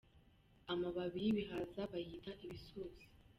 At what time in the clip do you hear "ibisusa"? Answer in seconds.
2.45-3.05